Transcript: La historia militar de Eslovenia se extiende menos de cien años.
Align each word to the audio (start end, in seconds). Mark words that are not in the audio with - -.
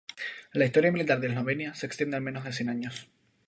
La 0.53 0.65
historia 0.65 0.91
militar 0.91 1.19
de 1.19 1.27
Eslovenia 1.27 1.75
se 1.75 1.85
extiende 1.85 2.19
menos 2.19 2.43
de 2.43 2.53
cien 2.53 2.69
años. 2.69 3.07